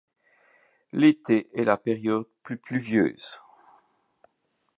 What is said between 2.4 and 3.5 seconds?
plus pluvieuse.